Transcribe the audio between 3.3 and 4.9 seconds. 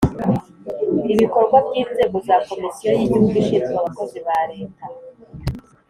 ishinzwe abakozi ba leta